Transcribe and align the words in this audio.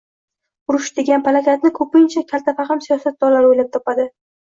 Urush 0.69 0.87
degan 0.99 1.25
palakatni, 1.27 1.71
ko’pincha, 1.79 2.23
kaltafahm 2.31 2.81
siyosatdonlar 2.87 3.47
o’ylab 3.51 3.71
topadi. 3.77 4.09